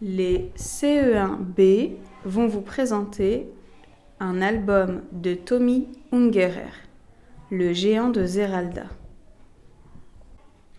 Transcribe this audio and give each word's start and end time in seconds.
Les 0.00 0.52
CE1B 0.56 1.96
vont 2.24 2.46
vous 2.46 2.60
présenter 2.60 3.48
un 4.20 4.40
album 4.40 5.02
de 5.10 5.34
Tommy 5.34 5.88
Ungerer, 6.12 6.70
le 7.50 7.72
géant 7.72 8.08
de 8.08 8.24
Zeralda. 8.24 8.84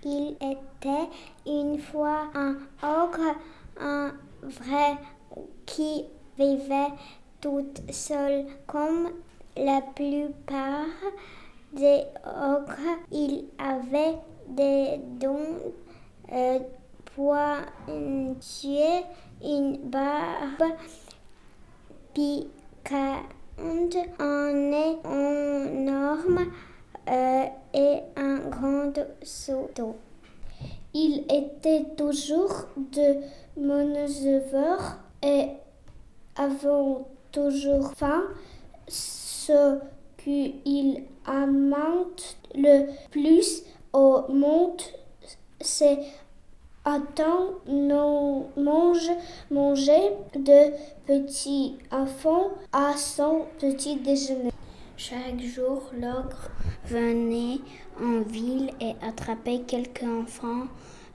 Il 0.06 0.38
était 0.40 1.10
une 1.46 1.80
fois 1.80 2.30
un 2.34 2.56
ogre, 2.82 3.36
un 3.82 4.14
vrai 4.42 4.96
qui 5.66 6.06
vivait 6.38 6.94
tout 7.42 7.68
seul 7.90 8.46
comme 8.68 9.10
la 9.58 9.82
plupart 9.82 10.86
des 11.74 12.04
ogres. 12.26 13.02
Il 13.12 13.44
avait 13.58 14.18
des 14.48 15.02
dons 15.20 15.74
euh, 16.32 16.60
pointueux, 17.20 19.04
une 19.44 19.78
barbe 19.90 20.72
piquante, 22.14 23.98
un 24.20 24.54
nez 24.54 24.98
énorme 25.04 26.46
euh, 27.10 27.46
et 27.74 28.00
un 28.16 28.38
grand 28.50 28.94
seau. 29.22 29.70
Il 30.94 31.26
était 31.30 31.88
toujours 31.98 32.68
de 32.78 33.18
monoseveur 33.58 35.00
et 35.22 35.50
avait 36.38 37.04
toujours 37.34 37.92
faim. 37.98 38.24
Ce 38.88 39.78
qu'il 40.18 41.04
amante 41.26 42.38
le 42.56 42.88
plus 43.12 43.64
au 43.92 44.24
monde, 44.30 44.82
c'est 45.60 46.00
non 47.68 48.48
mange, 48.58 49.12
manger 49.52 50.12
de 50.36 50.72
petits 51.06 51.78
enfants 51.92 52.52
à 52.72 52.96
son 52.98 53.46
petit 53.60 53.98
déjeuner. 53.98 54.52
Chaque 54.98 55.40
jour, 55.40 55.84
l'ogre 55.94 56.50
venait 56.86 57.60
en 58.02 58.22
ville 58.22 58.72
et 58.82 58.96
attrapait 59.06 59.62
quelques 59.66 60.04
enfants. 60.04 60.68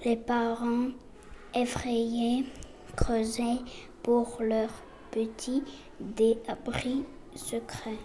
Les 0.05 0.17
parents, 0.17 0.89
effrayés, 1.55 2.45
creusaient 2.97 3.61
pour 4.03 4.39
leurs 4.41 4.83
petits 5.11 5.63
des 6.01 6.39
abris 6.49 7.05
secrets. 7.35 7.99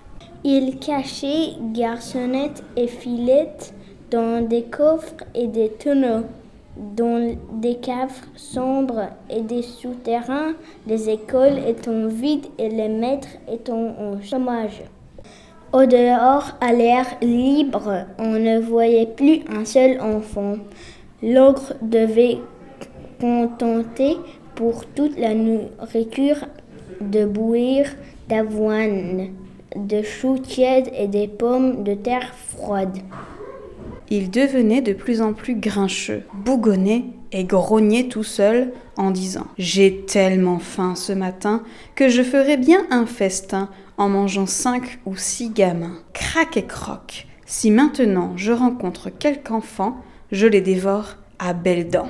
Ils 0.43 0.79
cachaient 0.79 1.53
garçonnettes 1.73 2.63
et 2.75 2.87
fillettes 2.87 3.73
dans 4.11 4.45
des 4.45 4.63
coffres 4.63 5.23
et 5.35 5.47
des 5.47 5.69
tonneaux 5.69 6.25
dans 6.77 7.35
des 7.53 7.75
caves 7.75 8.21
sombres 8.35 9.09
et 9.29 9.41
des 9.41 9.61
souterrains, 9.61 10.53
les 10.87 11.09
écoles 11.09 11.59
étant 11.67 12.07
vides 12.07 12.47
et 12.57 12.69
les 12.69 12.89
maîtres 12.89 13.37
étant 13.51 13.95
en 13.99 14.21
chômage. 14.21 14.83
Au 15.71 15.85
dehors, 15.85 16.57
à 16.61 16.73
l'air 16.73 17.05
libre, 17.21 18.05
on 18.17 18.39
ne 18.39 18.59
voyait 18.59 19.05
plus 19.05 19.41
un 19.49 19.65
seul 19.65 20.01
enfant. 20.01 20.55
L'ogre 21.21 21.73
devait 21.81 22.39
contenter 23.19 24.17
pour 24.55 24.85
toute 24.85 25.17
la 25.19 25.35
nourriture 25.35 26.47
de 27.01 27.25
bouillir 27.25 27.85
d'avoine, 28.27 29.29
de 29.75 30.01
choux 30.01 30.39
tièdes 30.39 30.89
et 30.97 31.07
des 31.07 31.27
pommes 31.27 31.83
de 31.83 31.93
terre 31.93 32.33
froides. 32.33 32.99
Il 34.11 34.31
devenait 34.31 34.81
de 34.81 34.93
plus 34.93 35.21
en 35.21 35.33
plus 35.33 35.55
grincheux, 35.55 36.23
bougonnait 36.33 37.05
et 37.31 37.43
grognait 37.43 38.07
tout 38.07 38.23
seul 38.23 38.73
en 38.97 39.11
disant 39.11 39.45
J'ai 39.59 40.01
tellement 40.07 40.57
faim 40.57 40.95
ce 40.95 41.13
matin 41.13 41.63
que 41.93 42.09
je 42.09 42.23
ferais 42.23 42.57
bien 42.57 42.87
un 42.89 43.05
festin 43.05 43.69
en 43.97 44.09
mangeant 44.09 44.47
cinq 44.47 44.99
ou 45.05 45.15
six 45.15 45.51
gamins. 45.51 45.99
Crac 46.13 46.57
et 46.57 46.65
croc. 46.65 47.27
Si 47.45 47.69
maintenant 47.69 48.33
je 48.35 48.51
rencontre 48.51 49.11
quelque 49.11 49.51
enfant, 49.51 49.97
je 50.31 50.47
les 50.47 50.61
dévore 50.61 51.17
à 51.37 51.53
belles 51.53 51.89
dents. 51.89 52.09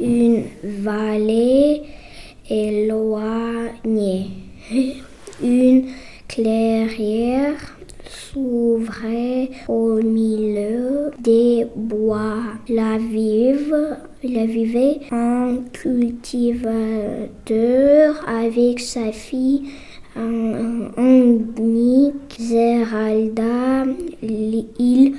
une 0.00 0.44
vallée 0.64 1.82
éloignée, 2.48 4.30
une 5.42 5.86
clairière 6.28 7.76
s'ouvrait 8.08 9.50
au 9.68 10.00
milieu 10.02 11.10
des 11.20 11.66
bois. 11.76 12.42
La 12.68 12.98
vive, 12.98 13.76
la 14.22 14.46
vivait 14.46 15.00
un 15.10 15.58
cultivateur 15.72 16.68
avec 18.28 18.80
sa 18.80 19.12
fille 19.12 19.70
un 20.16 20.90
unique 20.96 22.36
Zeralda. 22.38 23.84
Il 24.22 25.14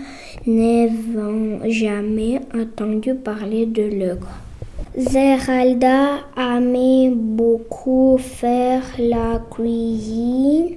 n'avait 0.46 1.72
jamais 1.72 2.42
entendu 2.54 3.16
parler 3.16 3.66
de 3.66 3.84
l'ogre. 3.84 4.30
Zeralda 4.98 6.20
aimait 6.38 7.12
beaucoup 7.14 8.18
faire 8.18 8.84
la 9.00 9.42
cuisine 9.50 10.76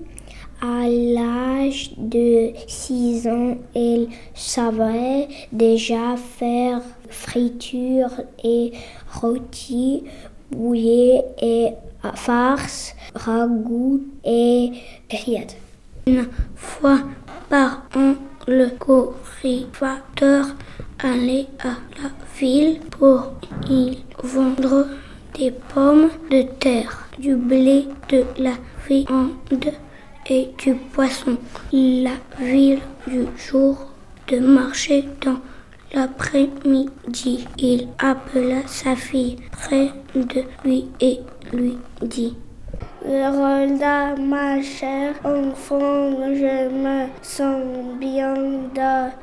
à 0.64 0.88
l'âge 0.88 1.90
de 1.98 2.52
6 2.66 3.28
ans, 3.28 3.56
elle 3.74 4.08
savait 4.34 5.28
déjà 5.52 6.16
faire 6.16 6.80
friture 7.10 8.12
et 8.42 8.72
rôti, 9.12 10.04
bouillie 10.50 11.20
et 11.42 11.68
farce, 12.14 12.94
ragoût 13.14 14.00
et 14.24 14.72
rillettes. 15.10 15.56
Une 16.06 16.28
fois 16.56 17.00
par 17.50 17.82
an, 17.94 18.14
le 18.46 18.68
corrivateur 18.70 20.46
allait 20.98 21.46
à 21.62 21.76
la 22.02 22.10
ville 22.38 22.80
pour 22.90 23.32
y 23.68 23.98
vendre 24.22 24.86
des 25.38 25.50
pommes 25.50 26.08
de 26.30 26.42
terre, 26.58 27.08
du 27.18 27.34
blé, 27.36 27.86
de 28.08 28.24
la 28.38 28.54
viande 28.88 29.74
et 30.26 30.50
du 30.58 30.74
poisson. 30.74 31.36
La 31.72 32.16
ville 32.38 32.80
du 33.06 33.26
jour 33.36 33.76
de 34.28 34.38
marché 34.38 35.04
dans 35.24 35.38
l'après-midi. 35.92 37.46
Il 37.58 37.88
appela 37.98 38.66
sa 38.66 38.96
fille 38.96 39.36
près 39.52 39.90
de 40.14 40.42
lui 40.64 40.86
et 41.00 41.20
lui 41.52 41.76
dit 42.02 42.36
Rolda, 43.06 44.14
ma 44.16 44.62
chère 44.62 45.14
enfant, 45.24 46.10
je 46.34 46.68
me 46.70 47.06
sens 47.22 47.98
bien, 48.00 48.34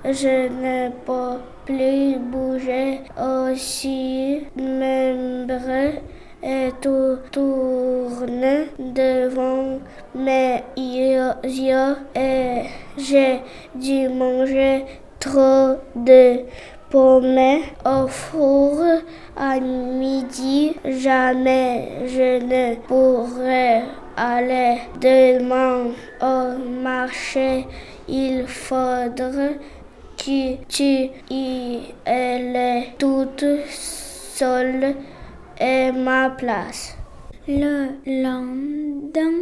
je 0.05 0.47
ne 0.49 0.89
peux 1.03 1.39
plus 1.65 2.19
bouger 2.19 3.01
aussi 3.17 4.41
tout 6.81 7.17
tourne 7.31 8.65
devant 8.79 9.79
mes 10.15 10.63
yeux 10.75 11.95
et 12.15 12.63
j'ai 12.97 13.41
dû 13.75 14.09
manger 14.09 14.85
trop 15.19 15.77
de 15.95 16.39
pommes 16.89 17.61
au 17.85 18.07
four 18.07 18.83
à 19.37 19.59
midi. 19.59 20.75
Jamais 20.83 22.07
je 22.07 22.43
ne 22.43 22.75
pourrai 22.87 23.83
aller 24.17 24.79
demain 24.99 25.91
au 26.21 26.57
marché. 26.81 27.67
Il 28.07 28.47
faudra 28.47 29.49
que 30.17 30.55
tu 30.67 31.09
y 31.29 31.79
ailles 32.05 32.93
toute 32.97 33.45
seule 33.69 34.95
et 35.61 35.91
ma 35.91 36.31
place. 36.31 36.97
Le 37.47 37.89
lendemain, 38.05 39.41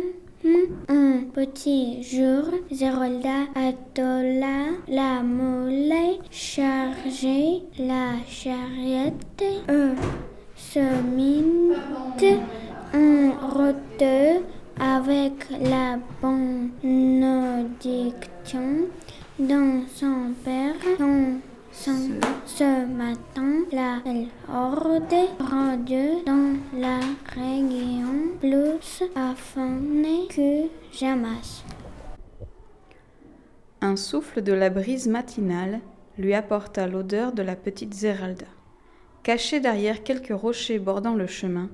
un 0.89 1.23
petit 1.33 2.03
jour, 2.03 2.43
Zerolda 2.71 3.47
attola 3.55 4.75
la 4.87 5.23
moulée, 5.23 6.19
chargée 6.29 7.63
la 7.77 8.17
charrette, 8.27 9.43
un 9.69 9.95
semine, 10.55 11.75
un 12.93 13.31
roteux 13.55 14.43
avec 14.79 15.33
la 15.61 15.99
bonne 16.21 16.71
diction 17.79 18.87
dans 19.39 19.83
son 19.95 20.33
père, 20.43 20.75
ce 21.81 22.85
matin, 22.85 23.63
la 23.71 24.01
horde 24.53 25.15
rendue 25.39 26.23
dans 26.25 26.57
la 26.77 26.99
région 27.33 28.35
plus 28.39 29.03
affanée 29.15 30.27
que 30.29 30.67
jamais. 30.91 31.27
Un 33.79 33.95
souffle 33.95 34.41
de 34.41 34.51
la 34.51 34.69
brise 34.69 35.07
matinale 35.07 35.79
lui 36.17 36.33
apporta 36.33 36.85
l'odeur 36.85 37.31
de 37.31 37.43
la 37.43 37.55
petite 37.55 37.93
Zeralda. 37.93 38.47
Cachée 39.23 39.61
derrière 39.61 40.03
quelques 40.03 40.37
rochers 40.37 40.79
bordant 40.79 41.15
le 41.15 41.27
chemin, 41.27 41.69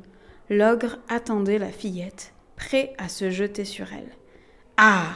l'ogre 0.52 1.00
attendait 1.10 1.58
la 1.58 1.70
fillette, 1.70 2.34
prêt 2.56 2.94
à 3.00 3.10
se 3.10 3.32
jeter 3.32 3.66
sur 3.66 3.92
elle. 3.92 4.12
Ah 4.78 5.08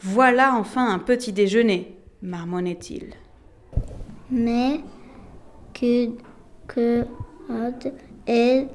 Voilà 0.00 0.54
enfin 0.54 0.88
un 0.88 1.00
petit 1.00 1.32
déjeuner, 1.32 1.96
marmonnait-il. 2.22 3.14
Mais 4.30 4.80
que, 5.74 6.10
que 6.68 7.04
elle 8.26 8.68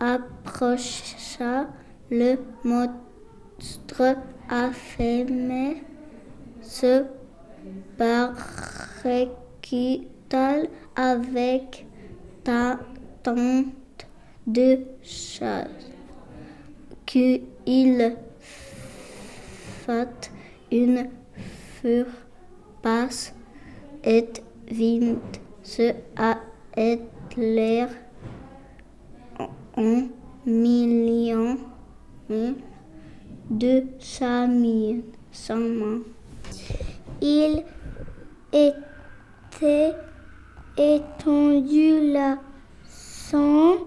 approcha 0.00 1.68
le 2.10 2.36
monstre 2.64 4.16
affamé 4.48 5.82
se 6.60 7.04
barriquita 7.98 9.34
avec 10.96 11.86
ta 12.42 12.78
tente 13.22 14.06
de 14.46 14.78
chasse. 15.02 15.68
Qu'il 17.06 17.42
fait 19.86 20.30
une 20.72 21.08
fur 21.80 22.06
passe 22.82 23.32
et 24.04 24.28
vint 24.70 25.16
se 25.62 25.92
à 26.16 26.38
l'air 27.36 27.88
un 29.76 30.06
million 30.46 31.56
de 33.50 33.82
sa 33.98 34.46
main. 34.46 36.00
Il 37.20 37.64
était 38.52 39.94
étendu 40.76 42.12
là 42.12 42.38
sans 42.86 43.78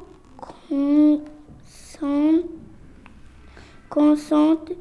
consente 3.89 4.71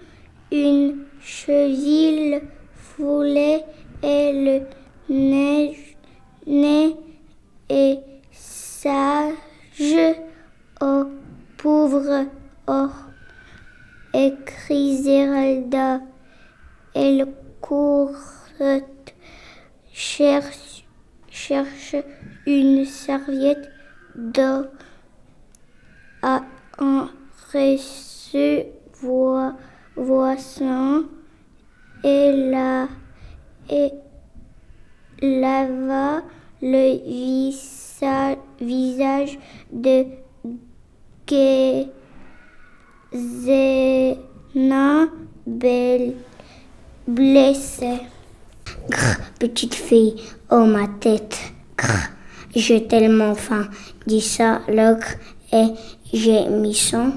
une 0.52 1.04
cheville 1.20 2.42
foulée 2.74 3.62
et 4.02 4.32
le 4.32 4.85
neige 5.08 5.96
et 7.68 7.98
sage 8.32 10.16
au 10.80 11.04
pauvre 11.56 12.26
or 12.66 12.90
écrit 14.12 14.96
Zeralda. 14.96 16.00
Elle 16.94 17.26
court, 17.60 18.16
cherche, 19.92 20.86
cherche 21.28 21.96
une 22.46 22.84
serviette 22.84 23.70
d'eau 24.14 24.66
à 26.22 26.42
un 26.78 27.10
voisin 29.96 31.04
et 32.04 32.32
la 32.50 32.88
et 33.70 33.90
lava 35.22 36.22
le 36.62 37.50
visage 38.60 39.38
de 39.72 40.06
Zéna 43.12 45.06
blessée. 47.06 48.00
petite 49.38 49.74
fille, 49.74 50.16
oh 50.50 50.64
ma 50.64 50.88
tête, 50.88 51.38
j'ai 52.54 52.86
tellement 52.86 53.34
faim, 53.34 53.68
dit 54.06 54.20
ça 54.20 54.62
l'ogre 54.68 55.14
et 55.52 55.68
j'ai 56.12 56.48
mis 56.48 56.74
son. 56.74 57.12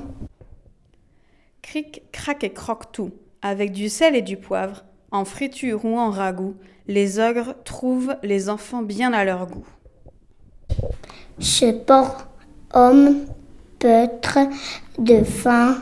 Cric, 1.61 2.03
crac 2.11 2.43
et 2.43 2.53
croque 2.53 2.91
tout, 2.91 3.11
avec 3.41 3.71
du 3.71 3.89
sel 3.89 4.15
et 4.15 4.21
du 4.21 4.37
poivre, 4.37 4.83
en 5.11 5.25
friture 5.25 5.85
ou 5.85 5.97
en 5.97 6.09
ragoût, 6.09 6.55
les 6.89 7.19
ogres 7.19 7.53
trouvent 7.63 8.15
les 8.23 8.49
enfants 8.49 8.81
bien 8.81 9.13
à 9.13 9.23
leur 9.23 9.45
goût. 9.45 9.67
Ce 11.37 11.71
pauvre 11.71 12.27
homme 12.73 13.25
peutre 13.77 14.39
de 14.97 15.23
faim 15.23 15.77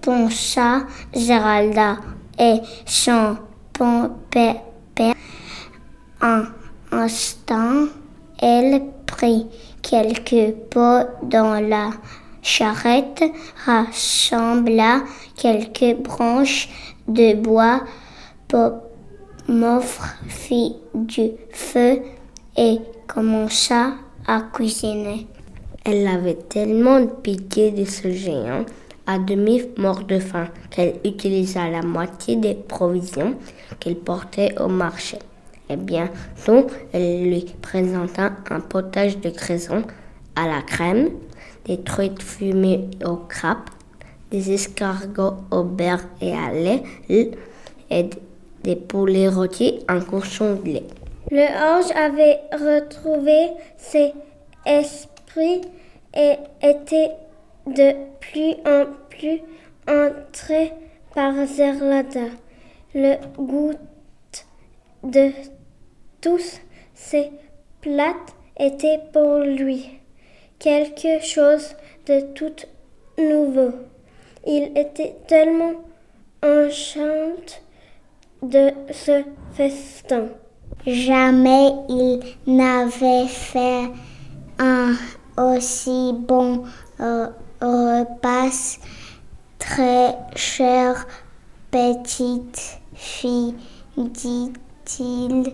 pensa 0.00 0.82
Géralda 1.12 1.96
et 2.38 2.60
son 2.86 3.36
père. 4.30 4.62
Un 6.22 6.44
instant, 6.92 7.86
elle 8.40 8.82
prit 9.06 9.46
quelques 9.82 10.54
pots 10.70 11.08
dans 11.24 11.60
la 11.66 11.90
charrette, 12.40 13.24
rassembla 13.66 15.02
quelques 15.36 15.96
branches 15.96 16.68
de 17.08 17.34
bois, 17.34 17.82
m'offre 19.50 20.14
fit 20.28 20.76
du 20.94 21.32
feu 21.50 22.00
et 22.56 22.78
commença 23.06 23.94
à 24.26 24.42
cuisiner. 24.52 25.26
Elle 25.84 26.06
avait 26.06 26.34
tellement 26.34 27.06
pitié 27.06 27.72
de 27.72 27.84
ce 27.84 28.10
géant, 28.12 28.64
à 29.06 29.18
demi 29.18 29.62
mort 29.76 30.04
de 30.04 30.18
faim, 30.18 30.48
qu'elle 30.70 30.94
utilisa 31.04 31.68
la 31.68 31.82
moitié 31.82 32.36
des 32.36 32.54
provisions 32.54 33.34
qu'elle 33.80 33.96
portait 33.96 34.54
au 34.60 34.68
marché. 34.68 35.18
Et 35.68 35.76
bien, 35.76 36.10
donc, 36.46 36.70
elle 36.92 37.24
lui 37.24 37.46
présenta 37.60 38.32
un 38.50 38.60
potage 38.60 39.18
de 39.18 39.30
craison 39.30 39.82
à 40.36 40.46
la 40.46 40.62
crème, 40.62 41.10
des 41.64 41.80
truites 41.80 42.22
fumées 42.22 42.88
au 43.04 43.16
crapes, 43.16 43.70
des 44.30 44.52
escargots 44.52 45.38
au 45.50 45.64
beurre 45.64 46.04
et 46.20 46.32
à 46.32 46.52
lait, 46.52 46.82
et 47.08 47.30
des 48.62 48.76
poulets 48.76 49.28
rôtis 49.28 49.80
en 49.88 50.00
cochon 50.00 50.54
de. 50.54 50.82
Le 51.30 51.42
ange 51.42 51.90
avait 51.94 52.40
retrouvé 52.52 53.50
ses 53.76 54.12
esprits 54.66 55.62
et 56.14 56.34
était 56.62 57.12
de 57.66 57.92
plus 58.20 58.54
en 58.66 58.86
plus 59.08 59.40
entré 59.88 60.72
par 61.14 61.46
Zerlada. 61.46 62.26
Le 62.94 63.16
goût 63.36 63.74
de 65.02 65.30
tous 66.20 66.60
ces 66.94 67.30
plats 67.80 68.16
était 68.58 69.00
pour 69.12 69.38
lui 69.38 70.00
quelque 70.58 71.24
chose 71.24 71.74
de 72.06 72.20
tout 72.34 72.66
nouveau. 73.18 73.72
Il 74.46 74.76
était 74.76 75.14
tellement 75.26 75.74
enchanté 76.42 77.54
de 78.42 78.70
ce 78.90 79.22
festin. 79.52 80.28
Jamais 80.86 81.72
il 81.88 82.20
n'avait 82.46 83.26
fait 83.26 83.90
un 84.58 84.94
aussi 85.36 86.12
bon 86.14 86.64
euh, 87.00 87.28
repas. 87.60 88.78
Très 89.58 90.16
chère 90.34 91.06
petite 91.70 92.80
fille, 92.94 93.54
dit-il, 93.96 95.52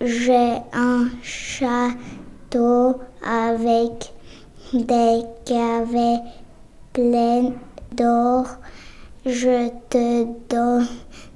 j'ai 0.00 0.56
un 0.74 1.08
château 1.22 3.00
avec 3.24 4.12
des 4.74 5.22
caves 5.46 6.20
pleines 6.92 7.54
d'or. 7.92 8.46
Je 9.24 9.70
te 9.88 10.24
donnerai 10.48 10.86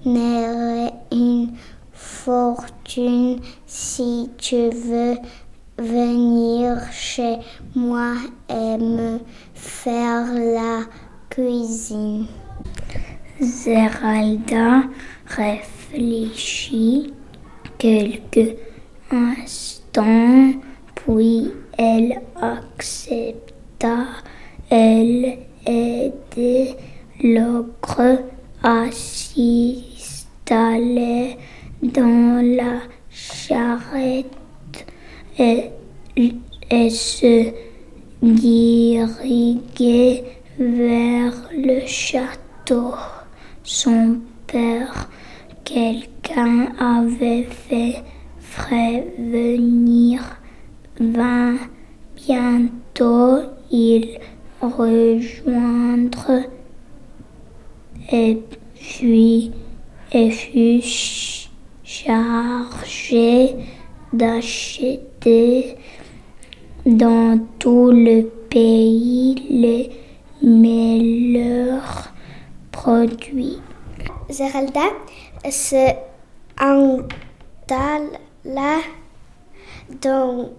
une 0.04 1.52
fortune 1.92 3.40
si 3.66 4.30
tu 4.38 4.70
veux 4.70 5.16
venir 5.78 6.78
chez 6.92 7.36
moi 7.74 8.14
et 8.48 8.78
me 8.78 9.18
faire 9.54 10.26
la 10.34 10.82
cuisine. 11.30 12.26
Zeralda 13.40 14.84
réfléchit 15.26 17.12
quelques 17.78 18.56
instants, 19.10 20.52
puis 20.94 21.50
elle 21.78 22.20
accepta. 22.40 24.06
Elle 24.70 25.38
aidait 25.66 26.76
l'ogre 27.22 28.18
à 28.62 28.90
s'installer 30.46 31.36
dans 31.82 32.42
la 32.56 32.80
charrette 33.10 34.26
et, 35.38 35.70
se 36.90 37.52
dirigeait 38.22 40.24
vers 40.58 41.32
le 41.52 41.86
château. 41.86 42.94
Son 43.62 44.18
père, 44.46 45.08
quelqu'un 45.64 46.68
avait 46.78 47.44
fait 47.44 48.02
prévenir. 48.56 50.38
Vint 51.00 51.56
bientôt, 52.16 53.38
il 53.70 54.18
rejoindre 54.60 56.42
et 58.12 58.38
puis 58.74 59.52
et 60.12 60.30
fut 60.30 60.82
chargé 61.84 63.56
d'acheter 64.12 65.76
dans 66.84 67.40
tout 67.58 67.90
le 67.90 68.22
pays 68.50 69.34
les 69.48 69.90
meilleurs 70.42 72.12
produits. 72.70 73.58
Zeralda 74.30 74.90
se 75.50 75.94
installa 76.58 77.80
dans 80.00 80.50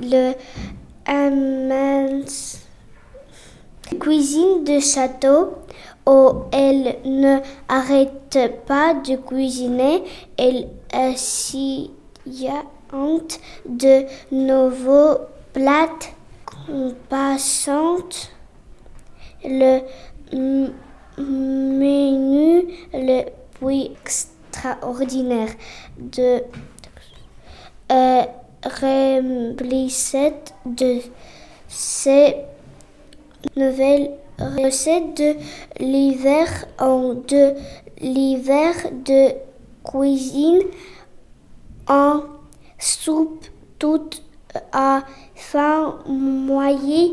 le 0.00 0.32
immense 1.06 2.58
cuisine 4.00 4.64
de 4.64 4.80
château 4.80 5.63
où 6.06 6.44
elle 6.52 6.96
ne 7.04 7.38
arrête 7.68 8.38
pas 8.66 8.94
de 8.94 9.16
cuisiner. 9.16 10.02
Elle 10.36 10.68
assiste 10.92 11.90
de 13.66 14.04
nouveaux 14.32 15.18
plats 15.52 15.88
passant 17.08 17.98
le 19.44 19.80
menu 21.18 22.64
le 22.92 23.24
plus 23.58 23.90
extraordinaire 23.92 25.50
de 25.98 26.42
euh, 27.92 28.22
de 30.66 31.00
ces 31.68 32.36
nouvelles 33.56 34.10
recettes 34.38 35.16
de 35.16 35.34
l'hiver 35.80 36.66
en 36.78 37.14
de 37.14 37.54
l'hiver 38.00 38.74
de 39.04 39.32
cuisine 39.84 40.62
en 41.88 42.22
soupe 42.78 43.46
toute 43.78 44.22
à 44.72 45.02
fin 45.34 45.98
moyen 46.06 47.08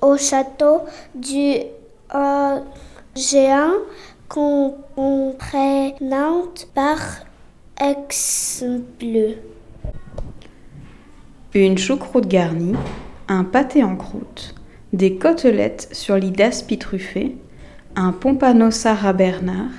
au 0.00 0.16
château 0.16 0.80
du 1.14 1.56
euh, 2.14 2.60
géant 3.14 3.74
comprenant 4.28 5.34
par 6.74 6.98
exemple 7.80 9.36
une 11.54 11.78
choucroute 11.78 12.28
garnie, 12.28 12.76
un 13.28 13.42
pâté 13.44 13.82
en 13.82 13.96
croûte, 13.96 14.54
des 14.92 15.16
côtelettes 15.16 15.88
sur 15.92 16.16
lit 16.16 16.30
d'aspi 16.30 16.78
truffé, 16.78 17.36
un 17.96 18.12
pompano 18.12 18.70
Sarah 18.70 19.12
Bernard, 19.12 19.70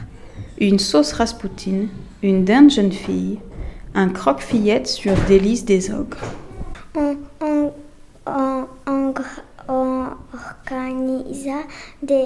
une 0.60 0.80
sauce 0.80 1.14
raspoutine, 1.14 1.90
une 2.24 2.46
dinde 2.46 2.70
jeune 2.70 2.92
fille, 2.92 3.40
un 3.94 4.10
croque-fillette 4.10 4.88
sur 4.88 5.14
délices 5.28 5.66
des 5.66 5.92
ogres. 5.92 6.22
On, 6.96 7.18
on, 8.28 8.62
organisa 10.34 11.62
des 12.02 12.26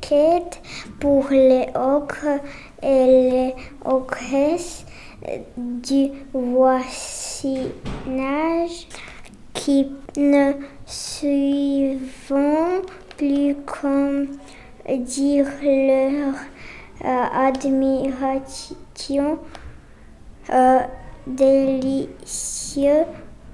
quêtes 0.00 0.60
pour 1.00 1.28
les 1.30 1.66
ogres 1.74 2.40
et 2.82 3.06
les 3.06 3.54
ogresses 3.84 4.84
du 5.56 6.10
voisinage 6.32 7.58
qui 9.52 9.86
ne 10.16 10.52
suivant 10.86 12.82
plus 13.16 13.56
comme 13.66 14.28
dire 14.88 15.46
leur 15.62 16.34
euh, 17.04 17.26
admiration 17.32 19.38
euh, 20.50 20.80
délicieux, 21.26 23.04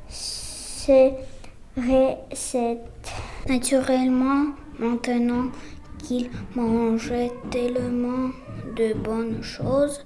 ces 0.08 1.14
recettes. 1.76 3.12
Naturellement, 3.50 4.46
maintenant 4.80 5.46
qu'il 6.04 6.30
mangeait 6.56 7.32
tellement 7.50 8.30
de 8.76 8.94
bonnes 8.94 9.42
choses, 9.42 10.06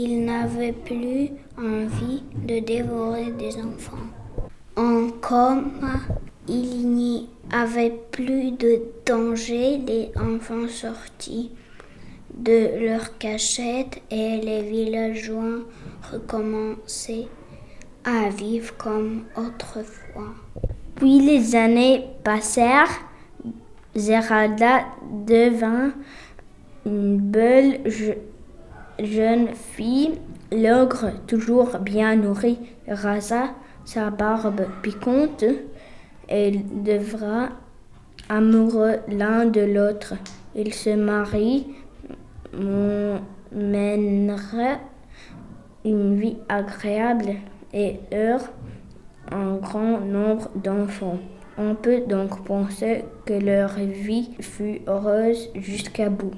il 0.00 0.24
n'avait 0.24 0.72
plus 0.72 1.30
envie 1.58 2.22
de 2.46 2.60
dévorer 2.60 3.32
des 3.32 3.56
enfants. 3.56 4.08
En 4.76 5.08
comme 5.20 5.72
il 6.46 6.88
n'y 6.88 7.28
avait 7.50 7.94
plus 8.12 8.52
de 8.52 8.80
danger, 9.04 9.78
les 9.78 10.10
enfants 10.16 10.68
sortis 10.68 11.50
de 12.32 12.86
leur 12.86 13.18
cachette 13.18 14.00
et 14.10 14.40
les 14.40 14.62
villageois 14.62 15.64
recommençaient 16.12 17.26
à 18.04 18.28
vivre 18.28 18.76
comme 18.76 19.24
autrefois. 19.36 20.32
Puis 20.94 21.20
les 21.20 21.56
années 21.56 22.04
passèrent. 22.22 23.00
Zeralda 23.96 24.84
devint 25.26 25.90
une 26.86 27.18
belle 27.18 27.80
jeune 29.02 29.48
fille. 29.54 30.18
L'ogre, 30.50 31.10
toujours 31.26 31.78
bien 31.78 32.16
nourri, 32.16 32.58
rasa 32.88 33.50
sa 33.84 34.10
barbe 34.10 34.66
piquante. 34.82 35.44
Elle 36.26 36.82
devra 36.82 37.50
amoureux 38.28 38.96
l'un 39.08 39.44
de 39.46 39.60
l'autre. 39.60 40.14
Ils 40.54 40.72
se 40.72 40.90
marient, 40.90 41.66
mènera 43.52 44.78
une 45.84 46.18
vie 46.18 46.38
agréable 46.48 47.34
et 47.72 48.00
eurent 48.12 48.50
un 49.30 49.56
grand 49.56 50.00
nombre 50.00 50.48
d'enfants. 50.54 51.18
On 51.58 51.74
peut 51.74 52.02
donc 52.06 52.44
penser 52.44 53.04
que 53.26 53.34
leur 53.34 53.74
vie 53.74 54.30
fut 54.40 54.80
heureuse 54.86 55.50
jusqu'à 55.54 56.08
bout. 56.08 56.32